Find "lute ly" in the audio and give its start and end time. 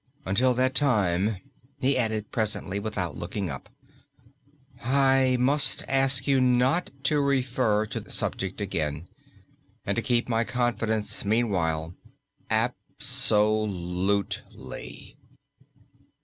13.65-15.17